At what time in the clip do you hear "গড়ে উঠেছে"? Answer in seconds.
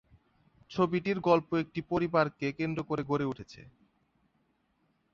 3.03-3.61